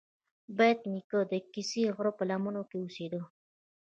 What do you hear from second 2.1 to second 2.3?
په